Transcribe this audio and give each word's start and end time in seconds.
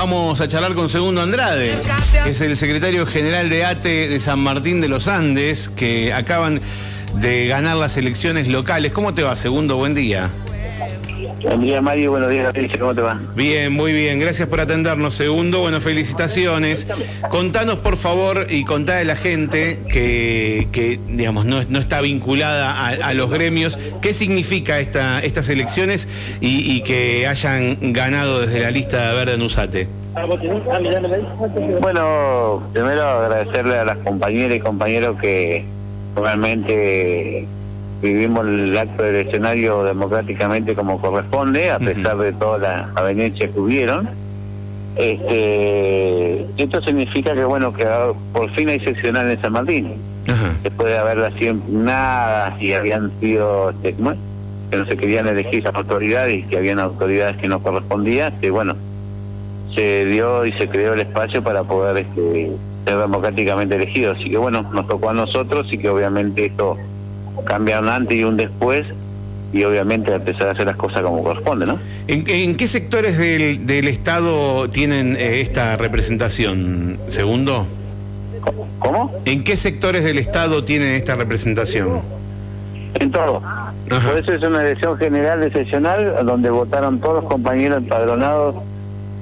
Vamos 0.00 0.40
a 0.40 0.48
charlar 0.48 0.74
con 0.74 0.88
Segundo 0.88 1.20
Andrade, 1.20 1.70
que 2.24 2.30
es 2.30 2.40
el 2.40 2.56
secretario 2.56 3.04
general 3.04 3.50
de 3.50 3.66
ATE 3.66 4.08
de 4.08 4.18
San 4.18 4.38
Martín 4.38 4.80
de 4.80 4.88
los 4.88 5.08
Andes, 5.08 5.68
que 5.68 6.14
acaban 6.14 6.58
de 7.16 7.46
ganar 7.46 7.76
las 7.76 7.98
elecciones 7.98 8.48
locales. 8.48 8.92
¿Cómo 8.92 9.12
te 9.12 9.22
va, 9.22 9.36
Segundo? 9.36 9.76
Buen 9.76 9.94
día. 9.94 10.30
Buen 11.42 11.60
día, 11.62 11.80
Mario. 11.80 12.10
Buenos 12.10 12.30
días, 12.30 12.52
¿Cómo 12.78 12.94
te 12.94 13.00
va? 13.00 13.18
Bien, 13.34 13.72
muy 13.72 13.92
bien. 13.92 14.20
Gracias 14.20 14.48
por 14.48 14.60
atendernos, 14.60 15.14
Segundo. 15.14 15.60
Bueno, 15.60 15.80
felicitaciones. 15.80 16.86
Contanos, 17.30 17.76
por 17.76 17.96
favor, 17.96 18.46
y 18.50 18.64
contá 18.64 18.98
a 18.98 19.04
la 19.04 19.16
gente 19.16 19.80
que, 19.88 20.68
que 20.72 21.00
digamos, 21.08 21.46
no, 21.46 21.62
no 21.68 21.78
está 21.78 22.00
vinculada 22.02 22.88
a, 22.88 23.14
los 23.14 23.30
gremios, 23.30 23.78
qué 24.00 24.12
significa 24.12 24.78
esta, 24.78 25.20
estas 25.20 25.48
elecciones 25.48 26.08
y, 26.40 26.82
que 26.82 27.26
hayan 27.26 27.92
ganado 27.92 28.40
desde 28.40 28.60
la 28.60 28.70
lista 28.70 29.12
verde 29.12 29.34
en 29.34 29.42
Usate. 29.42 29.88
Bueno, 31.80 32.62
primero 32.72 33.02
agradecerle 33.02 33.78
a 33.78 33.84
las 33.84 33.98
compañeras 33.98 34.56
y 34.56 34.60
compañeros 34.60 35.20
que 35.20 35.64
realmente 36.16 37.46
vivimos 38.02 38.46
el 38.46 38.76
acto 38.76 39.02
del 39.02 39.16
escenario 39.26 39.84
democráticamente 39.84 40.74
como 40.74 41.00
corresponde, 41.00 41.70
a 41.70 41.78
pesar 41.78 42.16
de 42.16 42.32
todas 42.32 42.60
las 42.60 42.96
avenencias 42.96 43.50
que 43.50 43.60
hubieron. 43.60 44.08
Este, 44.96 46.46
esto 46.56 46.80
significa 46.82 47.34
que 47.34 47.44
bueno 47.44 47.72
que 47.72 47.86
por 48.32 48.50
fin 48.50 48.68
hay 48.68 48.80
seccional 48.80 49.30
en 49.30 49.40
San 49.40 49.52
Martín. 49.52 49.94
Después 50.62 50.88
de 50.88 50.98
haberlas 50.98 51.32
nada 51.68 52.56
y 52.60 52.72
habían 52.72 53.10
sido 53.18 53.70
este, 53.70 53.94
que 53.94 54.76
no 54.76 54.86
se 54.86 54.96
querían 54.96 55.26
elegir 55.26 55.60
esas 55.60 55.74
autoridades 55.74 56.38
y 56.38 56.42
que 56.44 56.58
habían 56.58 56.78
autoridades 56.78 57.36
que 57.38 57.48
no 57.48 57.60
correspondían, 57.60 58.38
que 58.40 58.50
bueno, 58.50 58.76
se 59.74 60.04
dio 60.04 60.46
y 60.46 60.52
se 60.52 60.68
creó 60.68 60.94
el 60.94 61.00
espacio 61.00 61.42
para 61.42 61.64
poder 61.64 61.96
este, 61.96 62.52
ser 62.84 62.98
democráticamente 62.98 63.74
elegidos. 63.74 64.18
Así 64.18 64.30
que 64.30 64.36
bueno, 64.36 64.62
nos 64.72 64.86
tocó 64.86 65.10
a 65.10 65.14
nosotros 65.14 65.66
y 65.72 65.78
que 65.78 65.88
obviamente 65.88 66.46
esto 66.46 66.76
cambia 67.44 67.80
un 67.80 67.88
antes 67.88 68.16
y 68.16 68.24
un 68.24 68.36
después 68.36 68.86
y 69.52 69.64
obviamente 69.64 70.14
empezar 70.14 70.48
a 70.48 70.50
hacer 70.52 70.66
las 70.66 70.76
cosas 70.76 71.02
como 71.02 71.22
corresponde, 71.24 71.66
¿no? 71.66 71.78
¿En, 72.06 72.56
qué 72.56 72.66
sectores 72.68 73.18
del, 73.18 73.66
del 73.66 73.88
Estado 73.88 74.68
tienen 74.70 75.16
eh, 75.16 75.40
esta 75.40 75.76
representación, 75.76 76.98
segundo? 77.08 77.66
¿Cómo? 78.78 79.12
¿En 79.24 79.44
qué 79.44 79.56
sectores 79.56 80.04
del 80.04 80.18
Estado 80.18 80.64
tienen 80.64 80.94
esta 80.94 81.14
representación? 81.16 82.02
En 82.94 83.10
todo. 83.10 83.42
Por 83.88 84.18
eso 84.18 84.32
es 84.32 84.42
una 84.42 84.62
elección 84.62 84.96
general 84.96 85.42
excepcional 85.42 86.24
donde 86.24 86.50
votaron 86.50 87.00
todos 87.00 87.22
los 87.22 87.32
compañeros 87.32 87.78
empadronados 87.78 88.56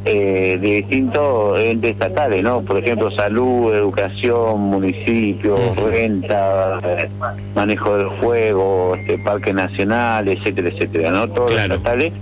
eh, 0.05 0.59
de 0.61 0.69
distintos 0.69 1.59
entes 1.61 1.93
estatales, 1.93 2.43
¿no? 2.43 2.63
Por 2.63 2.79
ejemplo, 2.79 3.11
salud, 3.11 3.75
educación, 3.75 4.61
municipios, 4.61 5.77
renta, 5.77 6.81
manejo 7.55 7.97
del 7.97 8.11
fuego, 8.19 8.95
este, 8.97 9.19
parque 9.19 9.53
nacional, 9.53 10.29
etcétera, 10.29 10.69
etcétera, 10.69 11.11
¿no? 11.11 11.29
Todos 11.29 11.53
los 11.53 11.61
estatales 11.61 12.13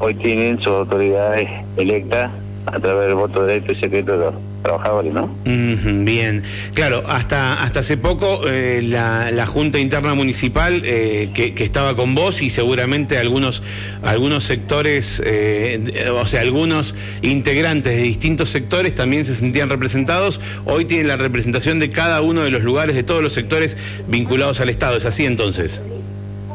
hoy 0.00 0.14
tienen 0.14 0.58
sus 0.58 0.72
autoridades 0.72 1.48
electas 1.76 2.30
a 2.66 2.80
través 2.80 3.06
del 3.06 3.14
voto 3.14 3.46
directo 3.46 3.72
y 3.72 3.76
secreto 3.76 4.12
de 4.12 4.18
los 4.18 4.34
trabajadores, 4.64 5.12
¿no? 5.12 5.30
bien, 5.44 6.42
claro, 6.72 7.04
hasta 7.06 7.62
hasta 7.62 7.80
hace 7.80 7.98
poco 7.98 8.48
eh, 8.48 8.80
la, 8.82 9.30
la, 9.30 9.44
Junta 9.44 9.78
Interna 9.78 10.14
Municipal 10.14 10.80
eh, 10.84 11.28
que, 11.34 11.54
que, 11.54 11.64
estaba 11.64 11.94
con 11.94 12.14
vos 12.14 12.40
y 12.40 12.48
seguramente 12.48 13.18
algunos, 13.18 13.62
algunos 14.02 14.44
sectores, 14.44 15.22
eh, 15.24 16.10
o 16.18 16.24
sea, 16.24 16.40
algunos 16.40 16.94
integrantes 17.20 17.94
de 17.94 18.02
distintos 18.02 18.48
sectores 18.48 18.94
también 18.94 19.26
se 19.26 19.34
sentían 19.34 19.68
representados, 19.68 20.40
hoy 20.64 20.86
tienen 20.86 21.08
la 21.08 21.16
representación 21.16 21.78
de 21.78 21.90
cada 21.90 22.22
uno 22.22 22.40
de 22.40 22.50
los 22.50 22.62
lugares, 22.62 22.96
de 22.96 23.02
todos 23.02 23.22
los 23.22 23.34
sectores 23.34 23.76
vinculados 24.08 24.60
al 24.60 24.70
Estado, 24.70 24.96
¿es 24.96 25.04
así 25.04 25.26
entonces? 25.26 25.82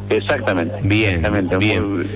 Exactamente. 0.10 0.76
Bien, 0.82 1.18
exactamente. 1.18 1.58
bien. 1.58 2.08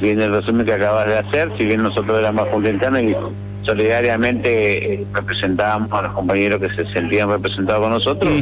bien 0.00 0.18
el 0.18 0.32
resumen 0.32 0.64
que 0.64 0.72
acabas 0.72 1.06
de 1.06 1.18
hacer, 1.18 1.50
si 1.58 1.66
bien 1.66 1.82
nosotros 1.82 2.18
éramos 2.18 2.48
Junta 2.48 2.70
Interna 2.70 3.02
y 3.02 3.14
solidariamente 3.62 4.94
eh, 4.94 5.06
representábamos 5.12 5.92
a 5.92 6.02
los 6.02 6.12
compañeros 6.12 6.60
que 6.60 6.70
se 6.70 6.90
sentían 6.92 7.28
representados 7.28 7.82
con 7.82 7.90
nosotros, 7.90 8.32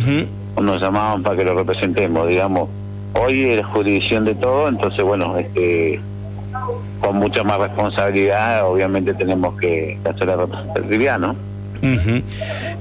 o 0.55 0.63
nos 0.63 0.81
llamaban 0.81 1.23
para 1.23 1.37
que 1.37 1.45
los 1.45 1.57
representemos, 1.57 2.29
digamos. 2.29 2.69
Hoy 3.15 3.43
es 3.45 3.67
jurisdicción 3.67 4.25
de 4.25 4.35
todo, 4.35 4.69
entonces 4.69 5.03
bueno, 5.05 5.37
este 5.37 6.01
con 7.01 7.17
mucha 7.17 7.43
más 7.43 7.59
responsabilidad, 7.59 8.67
obviamente 8.67 9.15
tenemos 9.15 9.59
que 9.59 9.99
hacer 10.05 10.27
la 10.27 10.37
representatividad, 10.37 11.19
¿no? 11.19 11.35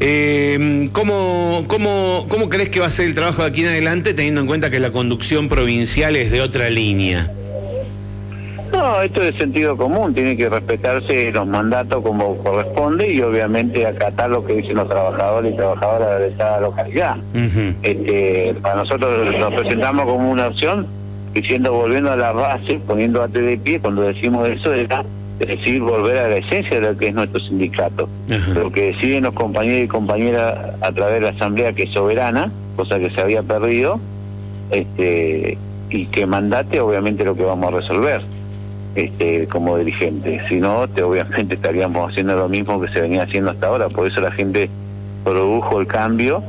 eh, 0.02 0.90
¿cómo, 0.92 1.64
cómo, 1.68 2.26
¿Cómo 2.28 2.50
crees 2.50 2.70
que 2.70 2.82
va 2.82 2.88
a 2.88 2.90
ser 2.90 3.06
el 3.06 3.14
trabajo 3.14 3.44
de 3.44 3.48
aquí 3.48 3.62
en 3.62 3.70
adelante, 3.70 4.14
teniendo 4.14 4.42
en 4.42 4.48
cuenta 4.48 4.70
que 4.70 4.80
la 4.80 4.92
conducción 4.92 5.48
provincial 5.48 6.16
es 6.16 6.32
de 6.32 6.42
otra 6.42 6.70
línea? 6.70 7.32
No, 8.90 9.04
esto 9.04 9.22
es 9.22 9.36
sentido 9.36 9.78
común, 9.78 10.16
tiene 10.16 10.36
que 10.36 10.50
respetarse 10.50 11.32
los 11.32 11.46
mandatos 11.46 12.02
como 12.02 12.36
corresponde 12.38 13.14
y 13.14 13.22
obviamente 13.22 13.86
acatar 13.86 14.32
lo 14.32 14.44
que 14.44 14.56
dicen 14.56 14.78
los 14.78 14.90
trabajadores 14.90 15.54
y 15.54 15.56
trabajadoras 15.56 16.20
de 16.20 16.28
esta 16.30 16.60
localidad. 16.60 17.18
este, 17.84 18.56
para 18.64 18.78
nosotros 18.78 19.38
nos 19.38 19.54
presentamos 19.54 20.06
como 20.06 20.32
una 20.32 20.48
opción, 20.48 20.88
diciendo 21.36 21.72
volviendo 21.72 22.12
a 22.12 22.16
la 22.16 22.32
base, 22.32 22.80
poniendo 22.88 23.22
a 23.22 23.28
de 23.28 23.60
pie, 23.60 23.80
cuando 23.80 24.02
decimos 24.02 24.50
eso 24.50 24.74
era 24.74 25.06
decir 25.38 25.84
volver 25.84 26.18
a 26.18 26.28
la 26.28 26.38
esencia 26.38 26.80
de 26.80 26.92
lo 26.92 26.98
que 26.98 27.10
es 27.10 27.14
nuestro 27.14 27.40
sindicato. 27.42 28.10
Lo 28.56 28.72
que 28.72 28.94
deciden 28.94 29.26
los 29.26 29.36
compañeros 29.36 29.84
y 29.84 29.88
compañeras 29.88 30.76
a 30.82 30.92
través 30.92 31.14
de 31.14 31.22
la 31.22 31.30
asamblea 31.30 31.74
que 31.74 31.84
es 31.84 31.92
soberana, 31.92 32.52
cosa 32.76 32.98
que 32.98 33.12
se 33.12 33.22
había 33.22 33.44
perdido, 33.44 34.00
este, 34.72 35.60
y 35.92 36.08
que 36.08 36.26
mandate 36.26 36.80
obviamente 36.80 37.24
lo 37.24 37.36
que 37.36 37.44
vamos 37.44 37.72
a 37.72 37.78
resolver 37.78 38.39
este, 38.96 39.48
como 39.48 39.78
dirigente. 39.78 40.42
Si 40.48 40.60
no, 40.60 40.88
te, 40.88 41.04
obviamente 41.04 41.56
estaríamos 41.56 42.12
haciendo 42.12 42.36
lo 42.36 42.50
mismo 42.50 42.80
que 42.82 42.88
se 42.90 43.02
venía 43.02 43.24
haciendo 43.24 43.52
hasta 43.52 43.68
ahora. 43.68 43.90
Por 43.90 44.08
eso 44.08 44.22
la 44.22 44.32
gente 44.32 44.70
produjo 45.24 45.80
el 45.80 45.88
cambio, 45.88 46.44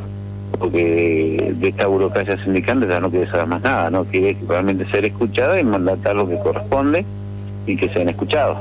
porque 0.59 1.55
de 1.57 1.69
esta 1.69 1.87
burocracia 1.87 2.43
sindical 2.43 2.87
ya 2.89 3.01
no 3.01 3.11
quiere 3.11 3.31
saber 3.31 3.47
más 3.47 3.63
nada, 3.63 3.91
no 3.91 4.05
quiere 4.05 4.37
realmente 4.49 4.87
ser 4.91 5.05
escuchada 5.05 5.61
y 5.61 5.65
mandatar 5.65 6.17
lo 6.17 6.29
que 6.29 6.39
corresponde 6.39 7.05
y 7.67 7.77
que 7.77 7.89
sean 7.91 8.09
escuchados. 8.09 8.59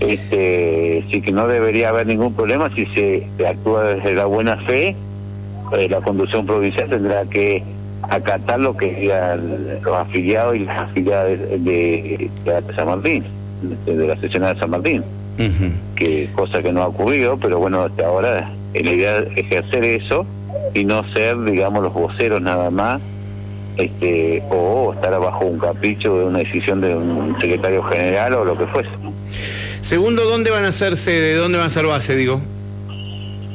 Este, 0.00 1.04
sí 1.10 1.20
que 1.22 1.32
no 1.32 1.46
debería 1.46 1.90
haber 1.90 2.06
ningún 2.06 2.34
problema 2.34 2.68
si 2.74 2.86
se, 2.86 3.28
actúa 3.46 3.84
desde 3.84 4.14
la 4.14 4.26
buena 4.26 4.56
fe, 4.58 4.96
eh, 5.78 5.88
la 5.88 6.00
conducción 6.00 6.44
provincial 6.46 6.88
tendrá 6.88 7.24
que 7.24 7.62
acatar 8.02 8.60
lo 8.60 8.76
que 8.76 8.92
digan 8.92 9.80
los 9.82 9.96
afiliados 9.96 10.56
y 10.56 10.60
las 10.60 10.90
afiliadas 10.90 11.38
de, 11.38 12.30
San 12.76 12.86
Martín, 12.86 13.24
de, 13.86 14.06
la 14.06 14.16
sección 14.18 14.42
de 14.42 14.58
San 14.58 14.70
Martín, 14.70 15.02
que 15.96 16.28
cosa 16.34 16.62
que 16.62 16.72
no 16.72 16.82
ha 16.82 16.88
ocurrido, 16.88 17.36
pero 17.38 17.58
bueno, 17.58 17.82
hasta 17.82 18.06
ahora 18.06 18.50
la 18.74 18.90
idea 18.90 19.18
es 19.18 19.36
ejercer 19.36 19.84
eso 19.84 20.26
y 20.74 20.84
no 20.84 21.04
ser, 21.12 21.42
digamos, 21.44 21.82
los 21.82 21.92
voceros 21.92 22.42
nada 22.42 22.70
más, 22.70 23.00
este 23.76 24.42
o 24.50 24.92
estar 24.94 25.18
bajo 25.18 25.46
un 25.46 25.58
capricho 25.58 26.18
de 26.18 26.24
una 26.26 26.38
decisión 26.40 26.80
de 26.80 26.94
un 26.94 27.36
secretario 27.40 27.82
general 27.84 28.34
o 28.34 28.44
lo 28.44 28.58
que 28.58 28.66
fuese. 28.66 28.90
Segundo, 29.80 30.24
¿dónde 30.24 30.50
van 30.50 30.64
a 30.64 30.68
hacerse, 30.68 31.10
de 31.10 31.34
dónde 31.34 31.58
van 31.58 31.66
a 31.66 31.70
ser 31.70 31.86
base, 31.86 32.16
digo? 32.16 32.40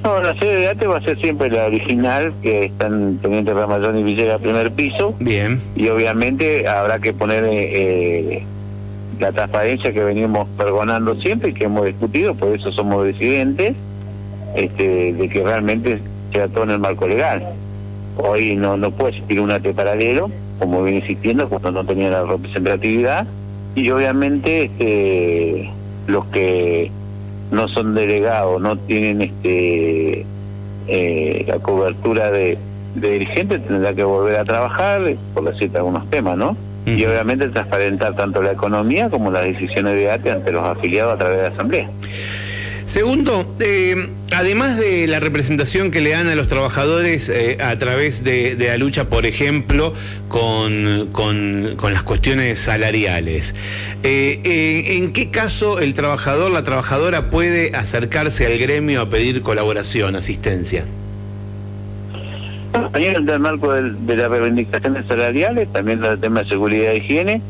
No, 0.09 0.24
la 0.24 0.34
sede 0.34 0.62
de 0.62 0.70
ATE 0.70 0.88
va 0.88 0.97
a 0.97 1.02
ser 1.02 1.22
siempre 1.22 1.52
la 1.52 1.68
original, 1.68 2.34
que 2.42 2.66
está 2.66 2.88
en 2.88 3.20
Teniente 3.20 3.53
Ramayón 3.53 3.96
y 4.00 4.02
Villega, 4.02 4.40
primer 4.40 4.72
piso. 4.72 5.14
Bien. 5.20 5.62
Y 5.75 5.88
obviamente 5.90 6.68
habrá 6.68 6.97
que 6.97 7.14
poner 7.14 7.46
eh, 7.47 8.44
la 9.19 9.31
transparencia 9.31 9.92
que 9.92 10.03
venimos 10.03 10.48
pregonando 10.58 11.14
siempre 11.22 11.50
y 11.50 11.53
que 11.53 11.66
hemos 11.66 11.86
discutido, 11.86 12.34
por 12.34 12.56
eso 12.56 12.72
somos 12.72 13.06
disidentes, 13.06 13.75
este, 14.56 15.13
de 15.13 15.30
que 15.30 15.44
realmente 15.44 16.00
sea 16.34 16.48
todo 16.48 16.63
en 16.63 16.72
el 16.72 16.80
marco 16.80 17.07
legal. 17.07 17.48
Hoy 18.18 18.56
no, 18.56 18.78
no 18.78 18.89
puede 18.89 19.12
existir 19.12 19.39
un 19.39 19.51
ATE 19.51 19.75
paralelo, 19.75 20.31
como 20.57 20.81
viene 20.81 21.00
existiendo, 21.00 21.48
cuando 21.50 21.72
no 21.72 21.86
tenía 21.86 22.10
la 22.10 22.24
representatividad, 22.24 23.28
y 23.75 23.88
obviamente 23.92 24.63
este, 24.63 25.69
los 26.07 26.25
que 26.30 26.89
no 27.51 27.68
son 27.68 27.96
delegados, 27.96 28.62
no 28.62 28.78
tienen 28.78 29.22
este 29.22 30.25
eh, 30.88 31.46
la 31.48 31.60
cobertura 31.60 32.31
de, 32.31 32.57
de 32.96 33.12
dirigente, 33.12 33.60
tendrá 33.60 33.94
que 33.94 34.04
volver 34.04 34.38
a 34.38 34.44
trabajar, 34.44 35.01
por 35.34 35.51
decirte 35.51 35.78
algunos 35.78 36.10
temas, 36.10 36.38
¿no? 36.38 36.57
Y 36.86 37.06
obviamente 37.06 37.48
transparentar 37.50 38.16
tanto 38.16 38.42
la 38.42 38.54
economía 38.54 39.10
como 39.12 39.30
las 39.30 39.44
decisiones 39.44 39.94
de 39.94 40.10
ATE 40.10 40.31
ante 40.31 40.51
los 40.51 40.63
afiliados 40.63 41.13
a 41.13 41.18
través 41.18 41.38
de 41.38 41.44
la 41.44 41.50
Asamblea. 41.50 41.90
Segundo, 42.89 43.45
eh, 43.59 44.09
además 44.31 44.75
de 44.75 45.06
la 45.06 45.19
representación 45.19 45.91
que 45.91 46.01
le 46.01 46.09
dan 46.09 46.25
a 46.25 46.33
los 46.33 46.47
trabajadores 46.47 47.30
eh, 47.30 47.59
a 47.62 47.77
través 47.77 48.24
de, 48.24 48.56
la 48.57 48.77
lucha, 48.77 49.09
por 49.09 49.27
ejemplo, 49.27 49.94
con, 50.27 51.07
con, 51.12 51.77
las 51.94 52.01
cuestiones 52.01 52.57
salariales, 52.57 53.53
eh, 54.01 54.97
¿en 54.97 55.13
qué 55.13 55.30
caso 55.30 55.80
el 55.80 55.94
trabajador, 55.94 56.50
la 56.50 56.63
trabajadora 56.63 57.30
puede 57.30 57.75
acercarse 57.75 58.47
al 58.47 58.57
gremio 58.57 59.01
a 59.01 59.09
pedir 59.12 59.44
colaboración, 59.44 60.15
asistencia? 60.15 60.83
También 62.71 63.18
en 63.18 63.30
el 63.30 63.39
marco 63.39 63.71
de, 63.71 64.15
las 64.15 64.31
reivindicaciones 64.31 65.06
salariales, 65.06 65.71
también 65.71 66.03
el 66.03 66.19
tema 66.19 66.41
de 66.41 66.50
seguridad 66.50 66.94
e 66.94 66.97
higiene, 66.97 67.44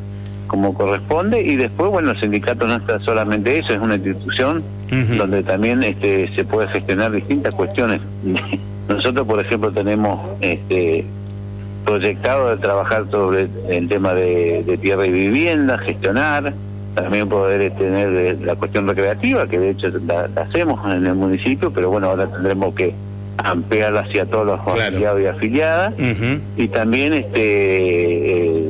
como 0.48 0.74
corresponde, 0.74 1.42
y 1.42 1.56
después, 1.56 1.90
bueno, 1.92 2.12
el 2.12 2.20
sindicato 2.20 2.68
no 2.68 2.76
está 2.76 3.00
solamente 3.00 3.58
eso, 3.58 3.72
es 3.72 3.80
una 3.80 3.96
institución 3.96 4.78
donde 4.92 5.44
también 5.44 5.84
este, 5.84 6.28
se 6.30 6.44
puede 6.44 6.68
gestionar 6.70 7.12
distintas 7.12 7.54
cuestiones. 7.56 8.02
Nosotros, 8.90 9.28
por 9.28 9.40
ejemplo, 9.40 9.72
tenemos 9.72 10.20
este, 10.42 11.06
proyectado 11.86 12.50
de 12.50 12.58
trabajar 12.58 13.06
sobre 13.10 13.48
el 13.70 13.88
tema 13.88 14.14
de, 14.14 14.80
tierra 14.82 15.06
y 15.06 15.12
vivienda, 15.12 15.78
gestionar, 15.78 16.54
también 16.96 17.30
poder 17.30 17.72
tener 17.76 18.42
la 18.42 18.56
cuestión 18.56 18.88
recreativa, 18.88 19.48
que 19.48 19.60
de 19.60 19.72
hecho 19.72 19.90
la, 20.06 20.30
hacemos 20.42 20.80
en 20.92 21.06
el 21.06 21.16
municipio, 21.16 21.72
pero 21.72 21.90
bueno, 21.90 22.08
ahora 22.08 22.28
tendremos 22.28 22.74
que 22.74 22.94
ampliarla 23.38 24.02
hacia 24.02 24.26
todos 24.26 24.46
los 24.46 24.60
afiliados 24.60 25.22
y 25.22 25.26
afiliadas, 25.28 25.94
y 26.58 26.68
también 26.68 27.14
este 27.14 28.60
eh, 28.60 28.70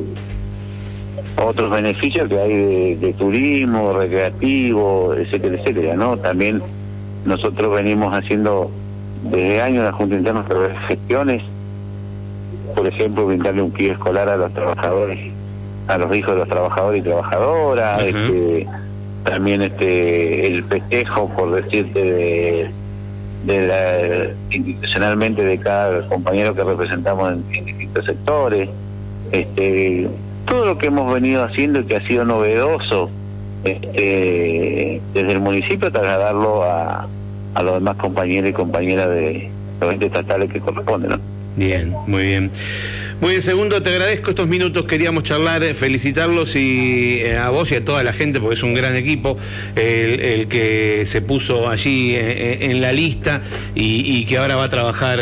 otros 1.40 1.70
beneficios 1.70 2.28
que 2.28 2.38
hay 2.38 2.94
de, 2.96 3.12
turismo, 3.14 3.92
recreativo, 3.92 5.14
etcétera, 5.14 5.56
etcétera, 5.56 5.94
¿no? 5.96 6.16
También 6.18 6.62
nosotros 7.24 7.74
venimos 7.74 8.14
haciendo 8.14 8.70
desde 9.24 9.62
años 9.62 9.84
la 9.84 9.92
Junta 9.92 10.16
Interna 10.16 10.42
de 10.42 10.76
gestiones, 10.88 11.42
por 12.74 12.86
ejemplo, 12.86 13.26
brindarle 13.26 13.62
un 13.62 13.72
kit 13.72 13.92
escolar 13.92 14.28
a 14.28 14.36
los 14.36 14.52
trabajadores, 14.52 15.32
a 15.88 15.98
los 15.98 16.14
hijos 16.14 16.34
de 16.34 16.40
los 16.40 16.48
trabajadores 16.48 17.00
y 17.00 17.04
trabajadoras, 17.04 18.02
este, 18.02 18.66
también 19.24 19.62
este 19.62 20.46
el 20.46 20.64
festejo, 20.64 21.28
por 21.30 21.62
decirte, 21.62 22.00
de, 22.00 22.70
de 23.44 23.66
la, 23.66 24.54
institucionalmente 24.54 25.42
de 25.42 25.58
cada 25.58 26.06
compañero 26.08 26.54
que 26.54 26.64
representamos 26.64 27.32
en, 27.32 27.44
en 27.54 27.64
distintos 27.64 28.04
sectores, 28.04 28.68
este 29.32 30.08
todo 30.46 30.64
lo 30.64 30.78
que 30.78 30.86
hemos 30.86 31.12
venido 31.12 31.44
haciendo 31.44 31.80
y 31.80 31.84
que 31.84 31.96
ha 31.96 32.06
sido 32.06 32.24
novedoso 32.24 33.10
este, 33.64 35.00
desde 35.12 35.32
el 35.32 35.40
municipio, 35.40 35.90
trasladarlo 35.92 36.62
a, 36.62 37.06
a 37.54 37.62
los 37.62 37.74
demás 37.74 37.96
compañeros 37.96 38.50
y 38.50 38.52
compañeras 38.52 39.08
de 39.10 39.50
los 39.80 39.92
entes 39.92 40.08
estatales 40.08 40.52
que 40.52 40.60
corresponden. 40.60 41.10
¿no? 41.10 41.39
Bien, 41.56 41.94
muy 42.06 42.24
bien. 42.24 42.50
Muy 43.20 43.32
bien, 43.32 43.42
segundo, 43.42 43.82
te 43.82 43.90
agradezco 43.90 44.30
estos 44.30 44.48
minutos, 44.48 44.86
queríamos 44.86 45.24
charlar, 45.24 45.62
eh, 45.62 45.74
felicitarlos 45.74 46.56
y 46.56 47.20
eh, 47.20 47.36
a 47.36 47.50
vos 47.50 47.70
y 47.70 47.74
a 47.74 47.84
toda 47.84 48.02
la 48.02 48.14
gente, 48.14 48.40
porque 48.40 48.54
es 48.54 48.62
un 48.62 48.72
gran 48.72 48.96
equipo, 48.96 49.36
el, 49.76 50.48
que 50.48 51.02
se 51.04 51.20
puso 51.20 51.68
allí 51.68 52.14
eh, 52.14 52.70
en, 52.70 52.80
la 52.80 52.92
lista 52.92 53.42
y, 53.74 54.24
que 54.24 54.38
ahora 54.38 54.56
va 54.56 54.64
a 54.64 54.68
trabajar 54.70 55.18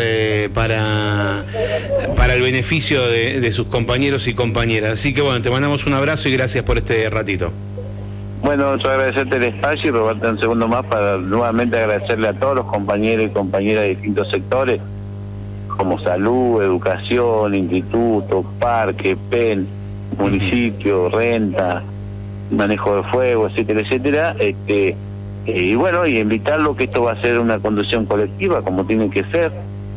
para, 0.54 1.44
para 2.14 2.34
el 2.34 2.42
beneficio 2.42 3.04
de, 3.08 3.50
sus 3.50 3.66
compañeros 3.66 4.28
y 4.28 4.34
compañeras. 4.34 4.92
Así 4.92 5.12
que 5.12 5.20
bueno, 5.20 5.42
te 5.42 5.50
mandamos 5.50 5.84
un 5.86 5.94
abrazo 5.94 6.28
y 6.28 6.36
gracias 6.36 6.62
por 6.64 6.78
este 6.78 7.10
ratito. 7.10 7.50
Bueno, 8.42 8.76
yo 8.76 8.90
agradecerte 8.90 9.36
el 9.38 9.44
espacio 9.44 9.88
y 9.88 9.90
robarte 9.90 10.28
un 10.28 10.38
segundo 10.38 10.68
más 10.68 10.84
para 10.86 11.16
nuevamente 11.16 11.76
agradecerle 11.76 12.28
a 12.28 12.32
todos 12.34 12.54
los 12.54 12.66
compañeros 12.66 13.26
y 13.26 13.30
compañeras 13.30 13.82
de 13.82 13.88
distintos 13.88 14.30
sectores 14.30 14.80
como 15.78 15.98
salud, 16.00 16.60
educación, 16.60 17.54
instituto, 17.54 18.44
parque, 18.58 19.16
PEN, 19.30 19.66
municipio, 20.18 21.08
renta, 21.08 21.82
manejo 22.50 22.96
de 22.96 23.02
fuego, 23.04 23.48
etcétera, 23.48 23.80
etcétera. 23.80 24.36
Este, 24.40 24.88
eh, 24.88 24.96
y 25.46 25.74
bueno, 25.76 26.04
y 26.04 26.18
invitarlo 26.18 26.76
que 26.76 26.84
esto 26.84 27.04
va 27.04 27.12
a 27.12 27.20
ser 27.22 27.38
una 27.38 27.60
conducción 27.60 28.06
colectiva, 28.06 28.60
como 28.62 28.84
tiene 28.84 29.08
que 29.08 29.24
ser, 29.24 29.52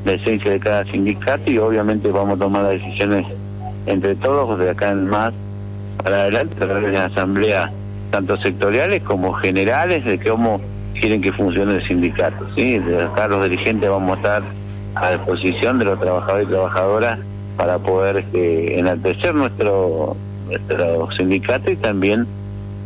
la 0.05 0.13
esencia 0.13 0.51
de 0.51 0.59
cada 0.59 0.85
sindicato, 0.85 1.49
y 1.49 1.57
obviamente 1.57 2.09
vamos 2.11 2.37
a 2.37 2.43
tomar 2.43 2.63
las 2.63 2.73
decisiones 2.73 3.25
entre 3.87 4.15
todos, 4.15 4.59
de 4.59 4.69
acá 4.69 4.91
en 4.91 5.07
más 5.07 5.33
para 6.03 6.21
adelante, 6.21 6.55
a 6.55 6.67
través 6.67 6.83
de 6.83 6.91
las 6.91 7.11
asambleas, 7.11 7.71
tanto 8.11 8.37
sectoriales 8.37 9.01
como 9.01 9.33
generales, 9.33 10.05
de 10.05 10.19
cómo 10.19 10.61
quieren 10.93 11.21
que 11.21 11.31
funcione 11.31 11.75
el 11.75 11.87
sindicato. 11.87 12.45
¿sí? 12.55 12.79
Acá 13.11 13.27
los 13.27 13.43
dirigentes 13.43 13.89
vamos 13.89 14.11
a 14.11 14.15
estar 14.17 14.43
a 14.95 15.11
disposición 15.11 15.79
de 15.79 15.85
los 15.85 15.99
trabajadores 15.99 16.47
y 16.47 16.51
trabajadoras 16.51 17.19
para 17.57 17.77
poder 17.79 18.17
este, 18.17 18.79
enaltecer 18.79 19.33
nuestro, 19.35 20.15
nuestro 20.47 21.09
sindicato 21.11 21.71
y 21.71 21.75
también 21.75 22.25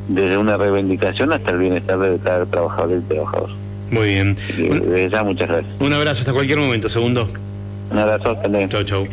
desde 0.07 0.37
una 0.37 0.57
reivindicación 0.57 1.33
hasta 1.33 1.51
el 1.51 1.57
bienestar 1.59 1.99
de 1.99 2.17
cada 2.19 2.45
trabajador 2.45 2.99
y 2.99 3.01
trabajador. 3.13 3.49
Muy 3.89 4.07
bien. 4.07 4.35
desde 4.35 5.09
ya, 5.09 5.23
muchas 5.23 5.47
gracias. 5.47 5.79
Un 5.79 5.93
abrazo 5.93 6.21
hasta 6.21 6.33
cualquier 6.33 6.59
momento, 6.59 6.89
segundo. 6.89 7.27
Un 7.91 7.97
abrazo, 7.97 8.31
hasta 8.31 8.67
Chau, 8.67 8.83
chau. 8.83 9.07